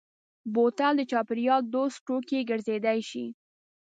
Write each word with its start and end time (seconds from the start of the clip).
بوتل 0.53 0.93
د 0.97 1.01
چاپېریال 1.11 1.61
دوست 1.75 1.97
توکی 2.07 2.39
ګرځېدای 2.49 2.99
شي. 3.09 3.25